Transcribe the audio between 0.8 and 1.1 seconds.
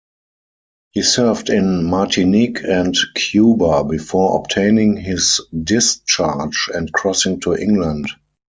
He